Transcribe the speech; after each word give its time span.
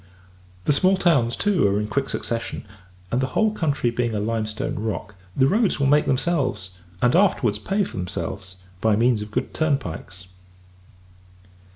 The 0.65 0.73
small 0.73 0.97
towns, 0.97 1.35
too, 1.35 1.67
are 1.67 1.79
in 1.79 1.85
quick 1.87 2.09
succession; 2.09 2.65
and, 3.11 3.21
the 3.21 3.27
whole 3.37 3.51
country 3.53 3.91
being 3.91 4.15
a 4.15 4.19
limestone 4.19 4.79
rock, 4.79 5.13
the 5.37 5.45
roads 5.45 5.79
will 5.79 5.85
make 5.85 6.07
themselves, 6.07 6.71
and 7.03 7.15
afterwards 7.15 7.59
pay 7.59 7.83
themselves, 7.83 8.55
by 8.81 8.95
means 8.95 9.21
of 9.21 9.29
good 9.29 9.53
turnpikes. 9.53 10.29